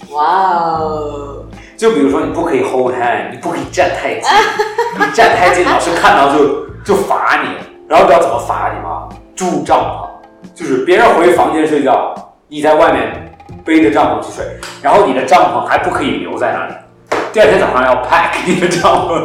[0.10, 1.46] 哇哦，
[1.82, 4.30] 就比如说你不可以 hold hand，你不可以站太近，
[5.00, 7.50] 你站太近老师看到就就罚你。
[7.90, 9.10] 然后你知道怎么罚你吗？
[9.36, 12.14] 住帐篷，就是别人回房间睡觉，
[12.48, 14.46] 你在外面背着帐篷去睡，
[14.80, 16.74] 然后你的帐篷还不可以留在那里，
[17.34, 19.20] 第二天早上要 pack 你的帐篷，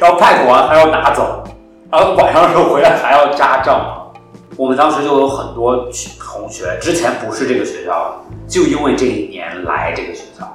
[0.00, 1.44] 然后 pack 完还要拿走，
[1.88, 4.18] 然后晚上的时候回来还要扎帐篷。
[4.56, 5.88] 我们当时就有很多
[6.18, 10.52] 同学，之前不是这个学校的，就因为这一年来这个学校。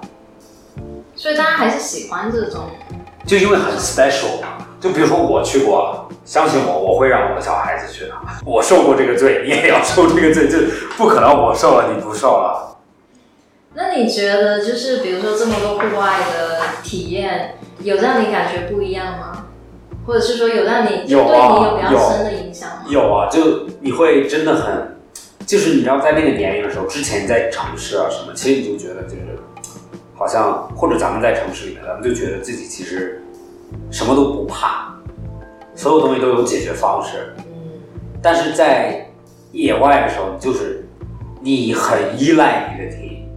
[1.17, 2.69] 所以大家还是喜欢这种。
[3.25, 4.65] 就因为很 special 嘛。
[4.79, 8.11] 就比如说我去过了，相信我，我会让我的小孩子去的。
[8.45, 10.59] 我受过这个罪，你也要受这个罪，就
[10.95, 12.77] 不可能我受了你不受了。
[13.73, 19.45] 那你觉得，就是比如说这么多户外的体验，有让你感觉不一样吗？
[20.05, 22.85] 或者是说有让你有啊对你有比较深的影响吗？
[22.87, 24.97] 有啊，就你会真的很，
[25.45, 29.37] 就是你知道在那个年龄的时候，之前在城市啊什么，其实你就觉得就是
[30.17, 33.23] 好像或者咱们在城市里面，咱们就觉得自己其实
[33.91, 34.93] 什么都不怕，
[35.75, 37.33] 所有东西都有解决方式。
[37.37, 37.43] 嗯，
[38.21, 39.07] 但是在
[39.51, 40.87] 野外的时候，就是
[41.39, 43.29] 你很依赖你的体，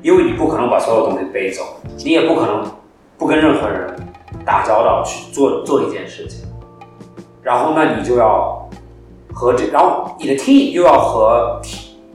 [0.00, 1.62] 因为你不可能把所有东西背走，
[1.98, 2.64] 你也不可能
[3.18, 3.94] 不跟任何人
[4.44, 6.46] 打交道去做做一件事情，
[7.42, 8.68] 然后那你就要
[9.32, 11.60] 和这，然后你的 team 又要和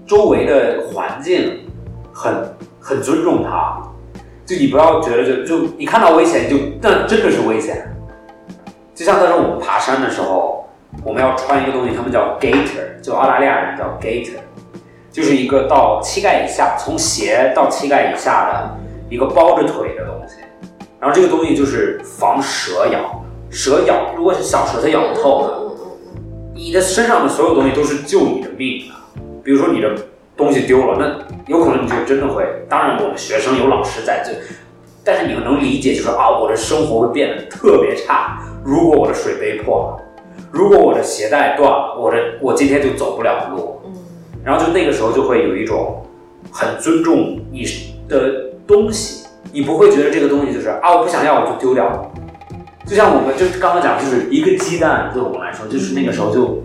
[0.06, 1.66] 周围的环境
[2.12, 3.82] 很很尊重它，
[4.48, 7.94] 就你不要觉得就就你看到危险就那真的是危险，
[8.96, 10.66] 就像那时候我们爬山的时候，
[11.04, 14.40] 我们要穿一个东西，他们叫 gaiter，就澳大利亚人叫 gaiter，
[15.12, 18.78] 就是一个到膝盖以下，从鞋到膝盖以下的
[19.10, 20.38] 一个包着腿的东西。
[20.98, 25.76] 然后这个东西就是防蛇咬，蛇咬如果是小蛇它咬不透的，
[26.56, 29.22] 你的身上的所有东西都是救你的命的。
[29.44, 29.94] 比如说你的
[30.38, 32.46] 东西丢了，那有可能你就真的会。
[32.70, 34.32] 当然我们学生有老师在这，
[35.04, 38.40] 但是你们能理解，就是啊，我的生活会变得特别差。
[38.64, 40.04] 如果我的水杯破了，
[40.52, 43.82] 如果我的鞋带断了，我的我今天就走不了路。
[43.86, 43.94] 嗯
[44.44, 46.02] 然后就那个时候就会有一种
[46.54, 47.66] 很尊重你
[48.08, 52.10] 的东西，你不会觉得这个东西就是啊我不想要我就丢掉。
[52.86, 56.64] 就像我们就刚刚讲，就是一个鸡蛋对我们来说，就是那个时候就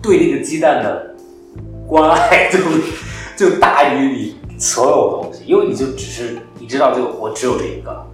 [0.00, 1.13] 对那个鸡蛋的
[1.86, 2.58] 关爱就
[3.36, 8.06] 就大于你所有东西，因为你就只是你知道就我只有这一个，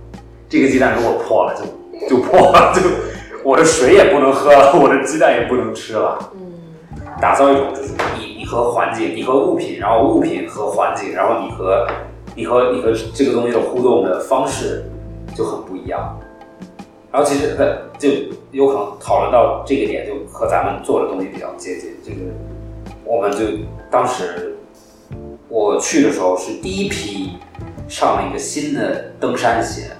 [0.49, 2.81] 这个鸡蛋如果破了就就破了，就
[3.45, 6.19] 我的水也不能喝了， 我的鸡蛋也不能吃了。
[6.35, 6.41] 嗯
[7.21, 11.87] 打造一种就是你你和环境，你和物品，然后物品和环境，然后你和
[12.35, 14.85] 你和你和这个东西的互动的方式
[15.37, 16.19] 就很不一样。
[17.13, 18.09] 然后其实呃就
[18.53, 21.91] 有可能讨论到这个点，就和咱们做的东西比较接近。
[22.03, 22.17] 这个
[23.11, 23.39] 我们就
[23.91, 24.57] 当时
[25.49, 27.39] 我去的时候是第一批
[27.89, 29.91] 上了一个新的登山鞋，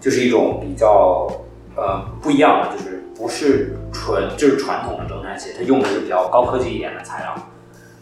[0.00, 1.30] 就是一种比较
[1.76, 7.34] 呃不一样的，就是不是纯就是传统的登山鞋，它用的是比较高科技一点的材料。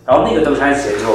[0.06, 1.06] 然后那个登山鞋就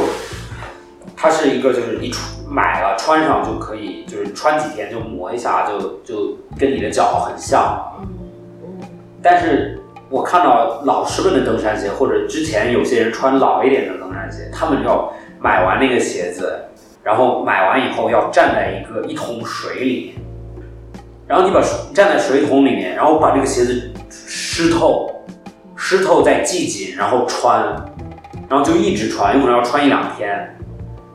[1.16, 7.82] 它是一个就是你穿买了穿上就可以，就是穿几天就磨一下就就跟你的脚很像。
[9.22, 9.82] 但是
[10.14, 16.54] 我看到老师们的登山鞋，或者之前有些人穿老一点的登山鞋，他们要买完那个鞋子，
[17.02, 20.16] 然后买完以后要站在一个一桶水里面，
[21.26, 21.60] 然后你把
[21.96, 25.10] 站在水桶里面，然后把这个鞋子湿透，
[25.76, 27.64] 湿透再系紧，然后穿，
[28.48, 30.56] 然后就一直穿，有可能要穿一两天，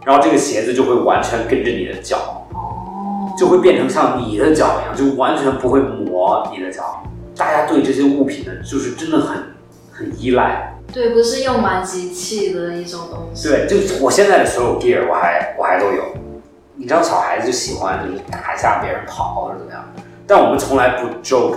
[0.05, 2.45] 然后这个鞋子就会完全跟着你的脚，
[3.39, 7.01] 就会变成像你的脚一样，就完全不会磨你的脚。
[7.39, 9.43] 大家对这些物品呢，就是真的很
[9.93, 10.75] 很依赖。
[10.93, 13.49] 对，不是用完即弃的一种东西。
[13.49, 16.03] 对，就我现在的所有 gear 我还我还都有。
[16.75, 19.85] 你知道小孩子就喜欢就是打一下别人跑或者怎么样，
[20.27, 21.57] 但我们从来不 joke，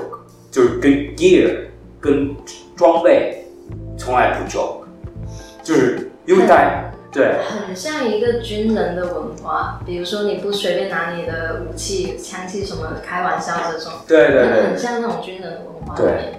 [0.52, 1.58] 就是跟 gear
[2.00, 2.36] 跟
[2.76, 3.46] 装备
[3.98, 4.84] 从来不 joke，
[5.64, 15.96] 就是因为大家对很像一个军人的文化，比如说你不随便拿你的武器、枪器什么开玩笑这种，对对对很，像那种军人的文化。
[15.96, 16.34] 对。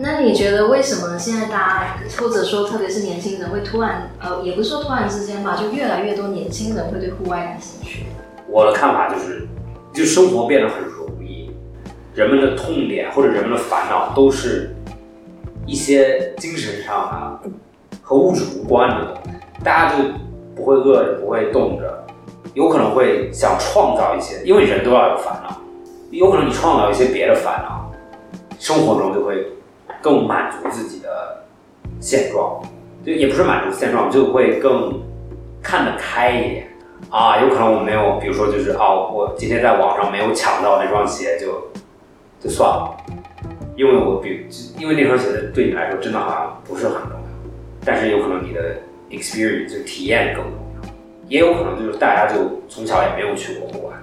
[0.00, 8.04] 那你觉得为什么现在大家，或者说特别是年轻人，会突然呃，也不是说突然之间吧，就越来越多年轻人会对户外感兴趣？
[8.48, 9.46] 我的看法就是，
[9.92, 11.50] 就生活变得很容易，
[12.14, 14.74] 人们的痛点或者人们的烦恼都是
[15.66, 17.50] 一些精神上的
[18.02, 19.27] 和物质无关的东西，
[19.64, 20.04] 大家就
[20.54, 22.06] 不会饿着，不会冻着，
[22.54, 25.56] 有可能会想创造一些，因为人都要有烦恼，
[26.10, 27.90] 有可能你创造一些别的烦恼，
[28.58, 29.46] 生活中就会
[30.00, 31.44] 更满足自己的
[32.00, 32.60] 现状，
[33.04, 35.00] 就也不是满足现状，就会更
[35.62, 36.68] 看得开一点
[37.10, 37.40] 啊。
[37.40, 41.68] 有可能我没有，比如说就是啊，我今天在网上没有抢到那双鞋，就
[42.40, 42.96] 就算了，
[43.76, 44.46] 因为我比
[44.78, 47.16] 因为那双鞋子对你来说真的好像不是很重要，
[47.84, 48.76] 但是有可能你的
[49.10, 50.90] experience 就体验更重要，
[51.28, 53.94] 也有可能就是大家就从小也没有去过户外，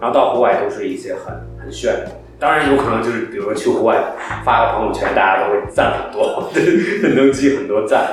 [0.00, 2.10] 然后到户外都是一些很很炫的。
[2.38, 3.96] 当然有可能就是比如说去户外
[4.44, 6.50] 发个朋友圈，大家都会赞很多，
[7.16, 8.06] 能积很多赞。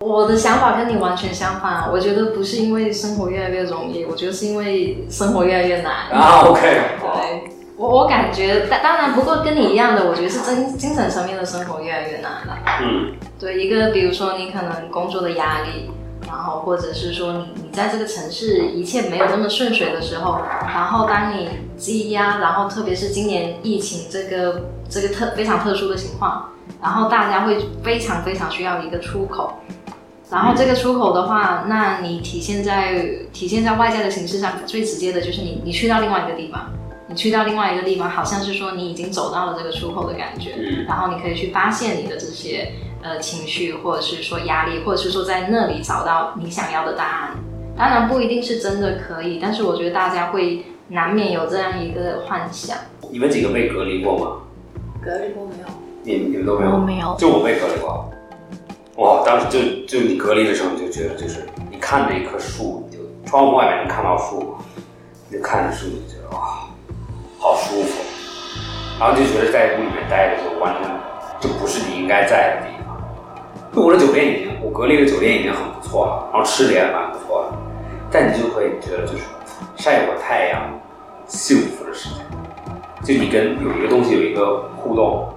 [0.00, 6.08] 我的想法跟你完全相反，我觉得不是因为生活越来越容易，我觉得是因为生活越来越难。
[6.10, 12.58] 啊，OK，对，我我感觉，当当然，不过跟你一样的，我觉得是精精神层面的生活越来越难了。
[12.82, 15.90] 嗯，对，一个比如说你可能工作的压力，
[16.26, 26.50] 然后或者是说你你在这个城市一切没有那么顺遂的时候，然后当你积压，然后特别是今年疫情这个这个特非常特殊的情况，
[26.82, 29.54] 然后大家会非常非常需要一个出口。
[30.30, 36.70] 然后这个出口的话，那你体现在体现在外在的形式上，最直接的就是你你去到另外一个地方，
[37.10, 42.70] 你去到另外一个地方，好像是说你已经走到了这个出口的感觉，嗯然后你可以去发现你的这些
[43.02, 47.36] 呃情绪，或者是说压力，或者是说在那里找到你想要的答案。
[47.76, 52.76] 当然不一定是真的可以，但是我觉得大家会难免有这样一个幻想。
[53.10, 54.36] 你们几个被隔离过吗？
[55.02, 55.66] 隔离过没有？
[56.04, 56.72] 你你们都没有？
[56.72, 58.08] 我没有就我被隔离过。
[58.98, 64.54] 哇，当时就就你隔离的时候，你就觉得就是你看着一棵树，你就窗户外面能看到树，
[65.28, 66.59] 你就看着树，你就觉得哇。
[69.00, 70.90] 然后就觉得在屋里面待着就完全
[71.40, 73.00] 就不是你应该在的地方。
[73.72, 77.56] 就我的酒店已经，我隔离的酒店已经很不错了，然后吃的也蛮不错的，
[78.10, 79.24] 但你就会觉得就是
[79.76, 80.60] 晒会儿太阳，
[81.26, 82.22] 幸福的事情。
[83.02, 85.32] 就你跟有一个东西有一个互动，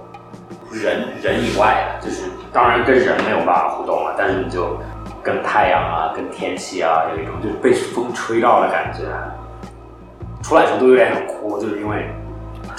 [0.70, 4.76] 人人以外的，就是当然跟人没有办法互动了，但是你就
[5.22, 9.04] 跟太阳啊、跟天气啊有一种就被风吹到的感觉。
[10.42, 12.06] 出来的时候都有点想哭，就是因为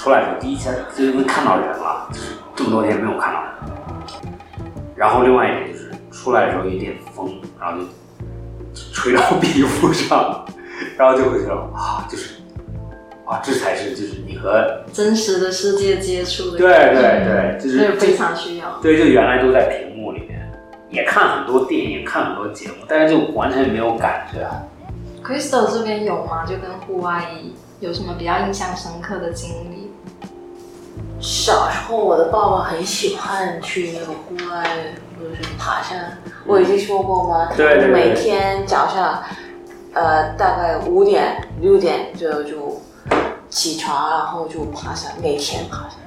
[0.05, 3.51] 出来的时候第一天就是因为看到人了，就是这么多天没有看到人。
[4.95, 7.87] 然后另外一点就是出来的时候有一点风，然后就
[8.93, 10.45] 吹到皮肤上，
[10.95, 12.35] 然后就会觉得啊，就是
[13.25, 18.77] 啊，这才是就是你和真实的世界接触的对，对对，就是非常需要。
[18.83, 20.47] 对，就原来都在屏幕里面，
[20.91, 24.47] 也看很多电影，看很多节目，但是就完全没有感觉。
[25.23, 26.45] Crystal 这边有吗？
[26.45, 27.25] 就跟户外
[27.79, 29.84] 有什么比较印象深刻的经历？
[31.25, 34.63] 小时候我的爸爸很喜欢去那个户外，
[35.17, 36.15] 或者是爬山。
[36.45, 37.49] 我已经说过吗？
[37.57, 39.23] 对对对每天早上，
[39.93, 42.79] 呃，大概五点六点就就
[43.49, 45.97] 起床，然后就爬山，每天爬山。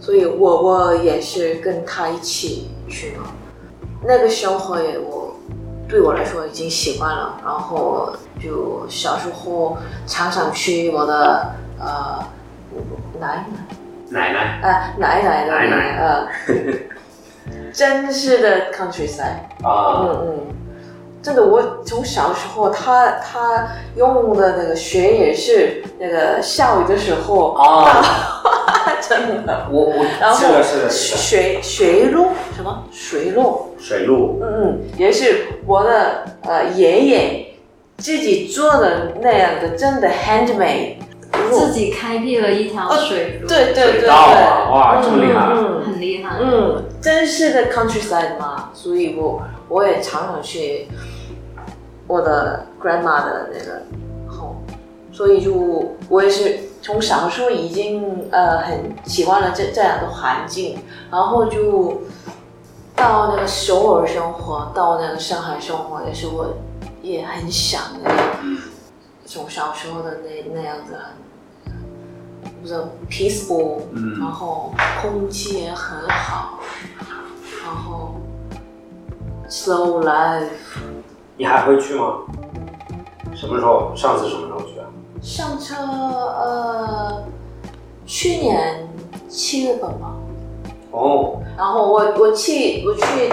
[0.00, 3.26] 所以我我也是跟他一起去嘛。
[4.02, 5.36] 那个生活也我
[5.86, 8.10] 对我来说已经习惯了，然后
[8.42, 12.24] 就小时候常常去我的呃
[13.20, 13.76] 奶奶。
[14.10, 15.90] 奶奶，啊，奶奶的奶奶。
[15.98, 16.28] 啊，
[17.72, 20.46] 真是的 countryside，啊，嗯嗯，
[21.22, 27.52] 真的，我从小时候，他他用的那个水也是那个下雨的时候。
[27.54, 28.02] 啊，
[29.06, 32.84] 真的，我我然后是水水路什么？
[32.92, 37.46] 水路，水路，嗯嗯，也是我的呃爷爷
[37.98, 41.05] 自己做的那样的，真的 handmade 路
[41.50, 45.46] 自己开辟了一条水路，对对对对，哇这么厉害。
[45.54, 46.36] 嗯嗯很厉害。
[46.40, 50.88] 嗯，真是的 countryside 嘛，所以我我也常常去
[52.06, 53.82] 我的 grandma 的那个
[54.28, 54.56] home，
[55.12, 60.78] 所以就我也是从小时候已经呃很喜欢了这这样的环境，
[61.10, 62.02] 然后就
[62.94, 66.54] 到那个首尔生活，到那个上海生活，也是我
[67.02, 68.10] 也很想的，
[69.36, 70.96] 从小时候的那那样子
[71.66, 71.74] 很
[72.62, 74.72] 不知道 peaceful，、嗯然后
[75.02, 76.58] 空气也很好，
[77.62, 78.14] 然后
[79.46, 80.46] slow life。
[81.36, 82.20] 你还会去吗？
[83.34, 83.92] 什么时候？
[83.94, 84.86] 上次什么时候去啊？
[85.20, 87.22] 上车呃，
[88.06, 88.88] 去年
[89.28, 90.16] 七月份吧。
[90.92, 93.30] 哦，然后我我去我去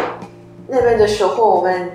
[0.68, 1.94] 那边的时候，我们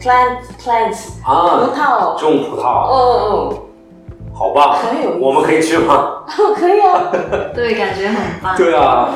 [0.00, 3.62] plant plants 啊葡啊，萄，种葡萄，嗯
[4.34, 5.18] 好棒，很有意思。
[5.18, 6.22] 我们可以去吗？
[6.28, 7.10] 嗯， 可以啊。
[7.54, 8.54] 对，感觉很棒。
[8.54, 9.08] 对啊，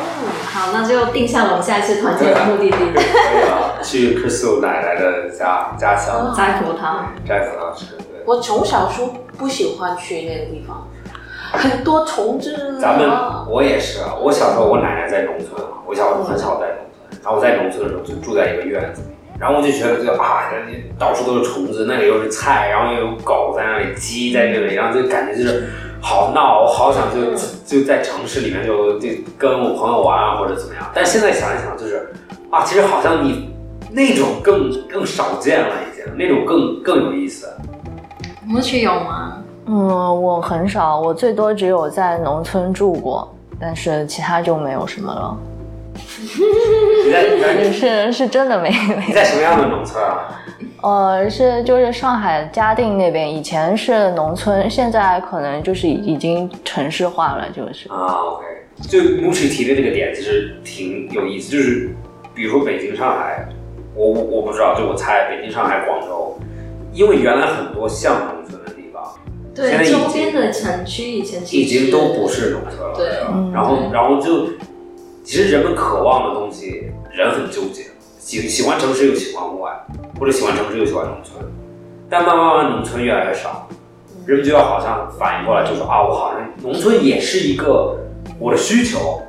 [0.51, 6.29] 好，那就定下了我们下一次团建的目的地，可以啊，去 Crystal 奶奶的家家乡。
[6.29, 7.05] 嗯摘葡萄。
[7.29, 10.89] 摘葡萄吃，对，我从小说不喜欢去那个地方，
[11.53, 13.45] 很多虫子咱们啊。
[13.47, 16.77] 我也是啊，我小时候我奶奶在农村嘛，我小时候很少在农
[17.13, 19.09] 村，然后我在农村的时候就住在一个院子里。
[19.09, 20.43] 面，然后我就觉得就啊，
[20.99, 25.67] 到处都是虫子，那里又是菜，然后又有狗在那里，鸡在那里，然后就感觉就是
[26.03, 27.35] 好闹，我好想就
[27.65, 32.13] 就在城市里面就就跟我朋友玩啊或者怎么样，但现在想一想就是
[32.51, 33.49] 啊，其实好像你
[33.91, 37.49] 那种更更少见了已经，那种更更有意思。
[38.45, 39.39] 母曲有吗？
[39.67, 45.37] 嗯，我很少，我最多只有在农村住过，但是其他就没有什么了。
[47.53, 49.13] 你在你在是是真的没你没。
[49.13, 50.37] 在什么样的农村啊？
[50.83, 57.89] 呃，是就是上海嘉定那边，以前是农村，现在可能就是已已经城市化了，就是。
[57.91, 58.45] 啊，OK，
[58.89, 61.95] 就木曲提的这个点其实挺有意思，就是
[62.35, 63.47] 比如说北京、上海，
[63.95, 66.39] 我我我不知道，就我猜北京、上海、广州，
[66.95, 69.03] 因为原来很多像农村的地方
[69.55, 74.47] 对，周边的城区以前其已经都不是农村了，对嗯然后然后就
[75.23, 77.87] 其实人们渴望的东西，人很纠结，
[78.19, 79.73] 喜喜欢城市又喜欢户外，
[80.19, 81.45] 或者喜欢城市又喜欢农村，
[82.09, 83.67] 但慢慢慢慢农村越来越少，
[84.27, 87.97] 人们就要好像反应过来，就说啊，我好像农村也是一个
[88.39, 89.21] 我的需求，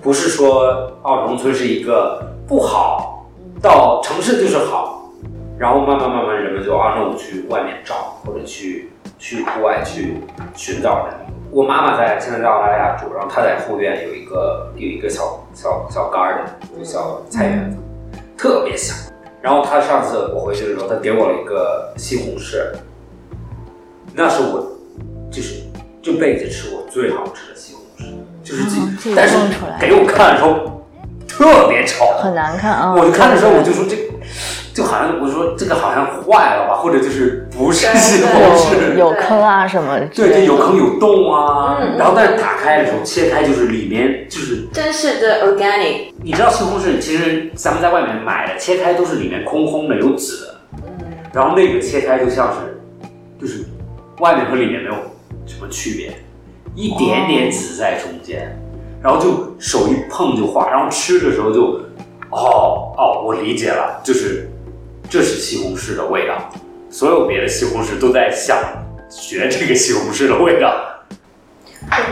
[0.00, 3.26] 不是说啊，农村是一个不好，
[3.60, 5.10] 到城市就是好，
[5.58, 10.18] 然后慢慢慢慢人们就啊，那我去外面找，或者去去户外去
[10.54, 11.14] 寻找人。
[11.56, 16.44] 我妈妈在现在在澳大利亚住，然后她在后院有一个有一个小小小 garden，
[16.76, 17.78] 就小菜园子，
[18.36, 18.92] 特别小。
[19.40, 22.74] 然后她上次我回去的时候，她给我了一个西红柿，
[24.12, 24.70] 那是我
[25.30, 25.62] 就是
[26.02, 28.12] 这辈子吃过最好吃的西红柿，
[28.46, 29.38] 就是自己，嗯但是
[29.80, 30.75] 给我看的时候
[31.36, 32.94] 特别丑，很难看啊！
[32.96, 33.94] 我就看的时候我就说这，
[34.72, 41.98] 就好像我说这个好像坏了吧，或者就是不是西红有柿，有坑啊什么之对对，有坑有洞啊，嗯。
[41.98, 50.54] 然后但是打开的时候切开就是里面就是，真是的 organic，你知道西红柿其实咱们在外面买的切开都是里面空空的有籽的，
[51.34, 52.80] 然后那个切开就像是
[53.38, 53.62] 就是
[54.20, 54.94] 外面和里面没有
[55.44, 56.14] 什么区别，
[56.74, 58.58] 一点点籽在中间，
[59.06, 61.80] 然后就手一碰就化，然后吃的时候就
[62.30, 64.50] 哦哦，我理解了，就是
[65.08, 66.50] 这是西红柿的味道，
[66.90, 68.58] 所有别的西红柿都在想
[69.08, 70.74] 学这个西红柿的味道。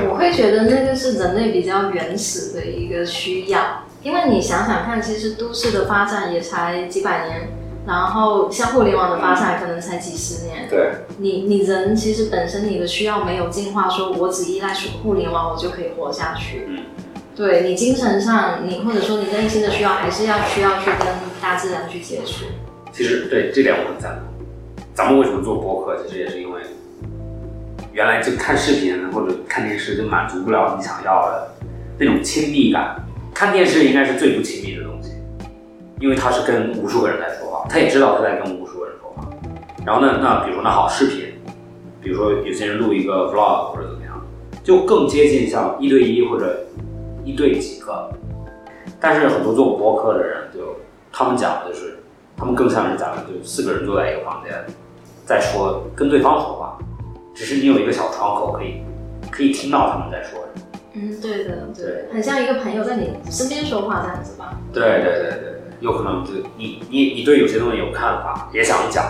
[0.08, 7.48] 我会觉得那个是人类比较原始的一个需要，因为你想想看，其实都市的发展也才几百年，
[7.86, 10.66] 然后像互联网的发展可能才几十年。
[10.70, 14.72] 对，你你人其实本身你的需要没有进化，说我只依赖
[15.02, 16.64] 互联网我就可以活下去。
[16.68, 16.78] 嗯，
[17.36, 21.06] 对你精神上，你或者说你内心的需要，还是要需要去跟
[21.42, 22.46] 大自然去接触。
[22.92, 24.46] 其实对这点我很赞同。
[24.94, 26.60] 咱们为什么做播客，其实也是因为
[27.92, 31.54] 原来就看视频或者看电视就满足不了你想要的
[31.98, 32.96] 那种亲密感。
[33.34, 35.10] 看电视应该是最不亲密的东西，
[35.98, 39.28] 因为它是跟无数个人在说话，他也知道他在跟无数个人说话。
[39.84, 41.34] 然后呢，那比如说那好视频，
[42.00, 44.20] 比如说有些人录一个 vlog 或者怎么样，
[44.62, 46.64] 就更接近像一对一或者
[47.24, 48.10] 一对几个。
[49.00, 50.76] 但是很多做播客的人就
[51.12, 51.98] 他们讲的就是，
[52.36, 54.52] 他们更像是咱们就四个人坐在一个房间，
[55.26, 56.78] 在说跟对方说话，
[57.34, 58.82] 只是你有一个小窗口可以
[59.30, 60.66] 可以听到他们在说什么。
[60.94, 64.58] 嗯，对的，对对，很像一个朋友在你身边说话这样子吧。
[64.72, 69.04] 对对对对对，有可能就你你你对有些东西有看法，也想讲，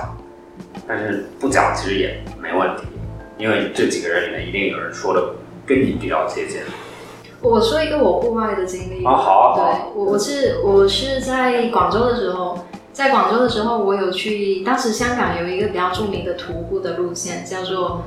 [0.89, 2.83] 但是不讲其实也没问题，
[3.39, 6.59] 因为这几个人里面一定有人说的跟你比较接近。
[7.41, 9.13] 我说一个我户外的经历吧。
[9.13, 12.59] 啊好啊对，我我是我是在广州的时候，
[12.93, 18.03] 在广州的时候，我有去，当时香港有一个比较著名的徒步的路线，叫做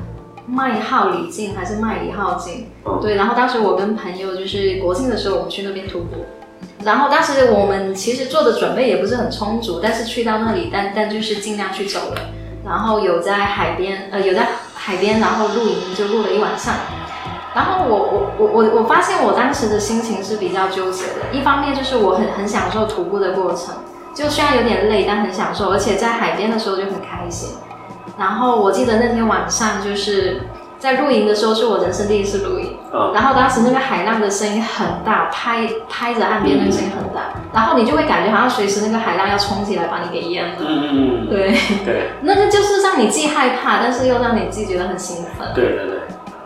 [0.46, 2.66] 麦号里径还是麦里号径。
[2.84, 6.26] 嗯对，然后当时我跟朋友就是国庆的时候，我们去那边徒步。
[6.88, 12.22] 然后当时我们其实做的准备也不是很充足，但是去到那里，但但就是尽量去走了。
[12.66, 16.76] 然后有在海边，呃，有在海边，然后露营，就露了一晚上。
[17.54, 23.76] 然后我我我我我发现我当时的心情是比较纠结的，一方面就是我很很享受徒步的过程，
[24.16, 27.58] 就虽然有点累，但很享受，而且在海边的时候就很开心。
[28.18, 30.44] 然后我记得那天晚上就是
[30.80, 32.77] 在露营的时候，是我人生第一次露营。
[32.94, 40.56] 嗯，然后当时那个海浪的声音很大，拍拍着岸边那个声音很大，然后你就会感觉好像随时那个海浪要冲起来把你给淹了。
[40.60, 41.52] 嗯嗯嗯，对，
[41.86, 42.12] 对。
[42.24, 45.48] 那个就是让你既害怕，但是又让你既觉得很兴奋。
[45.54, 46.00] 对对对，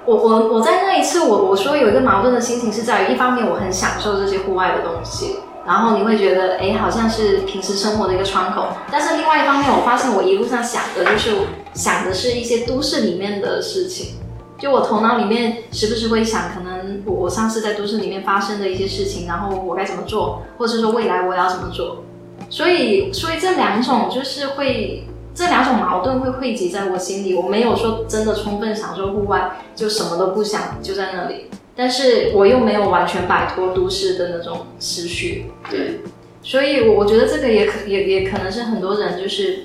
[0.05, 5.35] 我我我在那一次，我我说有一个矛盾的心情是在于，一方面我很享受这些户外的东西，
[5.65, 11.35] 然后你会觉得，哎，好像是平时生活的一个窗口，但是另外一方面，我发现我一路上想的就是
[11.73, 14.15] 想的是一些都市里面的事情，
[14.61, 22.03] 就我头脑里面时不时会想，可能我我上次在都市里面发生的一些事情，然后我该怎么做，或者说未来我要怎么做。
[22.47, 27.33] 所以，所以这两种就是会，这两种矛盾会汇集在我心里。
[27.33, 31.47] 我没有说真的充分享受户外，就什么都不想，就在那里。
[31.75, 35.45] 但是我又没有完全摆脱都市的那种思绪。
[35.71, 36.01] 对，
[36.43, 39.61] 所以，我我觉得这个也可也也可能是很多人就是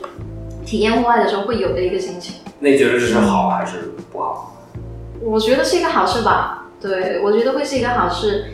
[0.64, 2.36] 体验户外的时候会有的一个心情。
[2.60, 4.55] 那你觉得这是好还是不好？
[5.22, 6.64] 我觉得是一个好事吧。
[6.80, 8.46] 对，我觉得会是一个好事。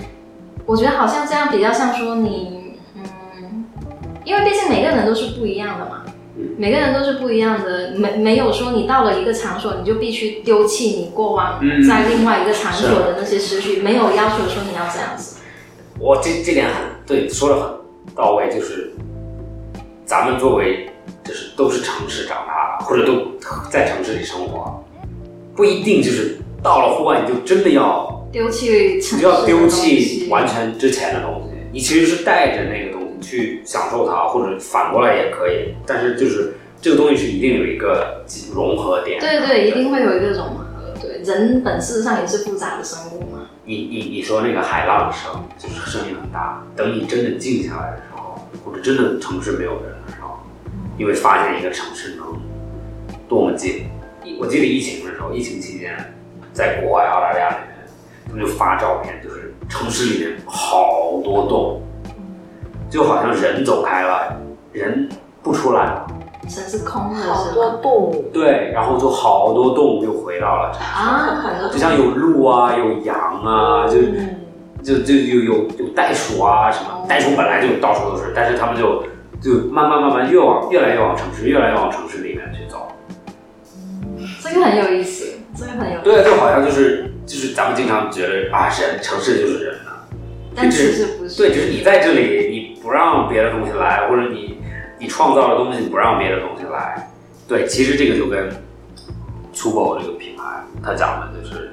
[0.65, 3.65] 我觉得好像这样比较像说你，嗯，
[4.25, 6.05] 因为毕竟每个人都是不一样的嘛，
[6.57, 15.41] 每个人都是不一样的，没没有说你到了一个场所你就必须丢弃你过往嗯在另外一个场所的那些思绪，没有要求说你要这样子。
[15.99, 18.93] 我这这点很对，说的很到位，就是
[20.07, 20.89] 咱们作为
[21.25, 23.33] 就是都是城市长大的，或者都
[23.69, 24.83] 在城市里生活，
[25.57, 39.21] 不一定就是到了户外你就真的要丢弃你就要丢弃完全之前的东西，你其实是带着那个东西去享受它，或者反过来也可以，但是就是这个东西是一定有一个融合点。
[39.21, 40.65] 对对，一定会有一个融合。
[41.01, 43.49] 对，人本质上也是复杂的生物嘛。
[43.65, 46.65] 你你你说那个海浪声，就是声音很大。
[46.77, 50.39] 等你真的静下来的时候，或者真的城市没有人的时候，
[50.97, 52.41] 你会发现一个城市能
[53.29, 53.87] 多么静。
[54.39, 55.97] 我记得疫情的时候，疫情期间，
[56.53, 57.87] 在国外澳大利亚里面，
[58.27, 61.83] 他们就发照片，就是城市里面好多洞，
[62.91, 64.37] 就好像人走开了，
[64.73, 65.09] 人
[65.43, 66.07] 不出来了。
[66.43, 67.79] 城市空的好多是吗？
[67.81, 74.41] 动物，对，然后就好多动物又回到了城市，啊，就像有鹿啊，有羊啊，就嗯，
[74.83, 79.05] 就就有有有袋鼠啊什么，袋鼠本来就到处都是，但是他们就
[79.41, 82.89] 就慢慢慢慢越往越来越往城市，越来越往城市里面去走。
[84.43, 85.22] 这个很有意思，
[86.03, 90.07] 对，就好像就是就是咱们经常觉得啊，人城市就是人啊，
[90.55, 91.37] 但其实不是。
[91.37, 94.59] 对，就是你在这里，你不让别的东西来，或者你
[94.99, 97.11] 你创造的东西你不让别的东西来，
[97.47, 98.49] 对，其实这个就跟
[99.53, 100.43] b o 这个品牌，
[100.83, 101.71] 它讲的就是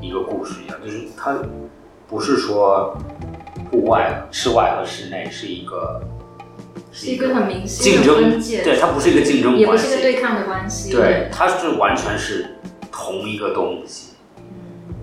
[0.00, 1.36] 一个故事一样，就是它
[2.08, 2.96] 不是说
[3.70, 6.00] 户外、室外和室内是一个
[6.90, 10.92] 是一个很明显竞争对，它不是一个竞争也不关系，是一个对抗的关系。
[10.92, 12.46] 对，它是完全是
[12.98, 14.14] 同一个东西，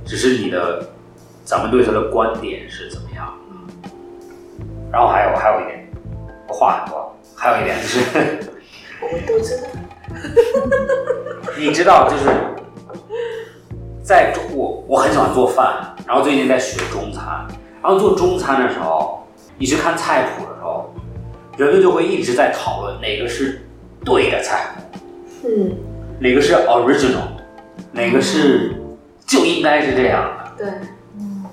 [0.05, 0.85] 只是你的
[1.45, 3.33] 咱们对它的观点是怎么样。
[4.91, 5.89] 然后还有还有一点，
[6.49, 7.99] 我话很多，还有一点就是，
[9.01, 9.67] 我们都知道。
[11.57, 12.29] 你知道，就是
[14.03, 17.47] 在中我我很喜欢做饭，然后最近在学中餐，
[17.81, 19.25] 然后做中餐的时候，
[19.57, 20.93] 你去看菜谱的时候，
[21.57, 23.65] 人们就会一直在讨论哪个是
[24.03, 24.99] 对的菜谱。
[25.47, 25.77] 嗯，
[26.19, 27.34] 哪个是 original，
[27.95, 28.75] 哪个是
[29.25, 30.51] 就应该是这样的。
[30.57, 30.67] 对，
[31.17, 31.45] 嗯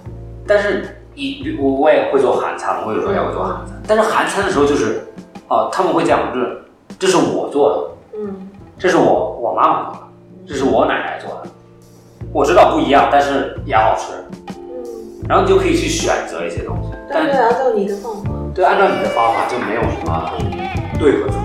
[0.45, 3.81] 但是你我我也会做韩餐，我有时候也会做韩餐。
[3.87, 5.07] 但是韩餐的时候就是，
[5.49, 6.63] 哦、他们会讲就是
[6.99, 7.71] 这是我做
[8.13, 9.99] 的，嗯，这是我我妈妈做的，
[10.49, 11.51] 这是我奶奶做的。
[12.33, 14.13] 我知道不一样，但是也好吃。
[14.49, 14.85] 嗯，
[15.29, 20.33] 然后你就可以去选择一些东西，但但是按照你的方法，对按照你的方法就没有什么
[20.99, 21.39] 对和错。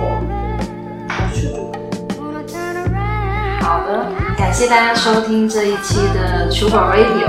[3.68, 4.08] 好的，
[4.38, 7.28] 感谢大家收听这一期的 t u b o Radio，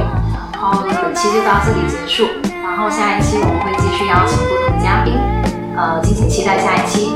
[0.53, 2.29] 然后本期就到这里结束，
[2.63, 5.19] 然后下一期我们会继续邀请不同的嘉宾，
[5.77, 7.13] 呃，敬请期待下一期。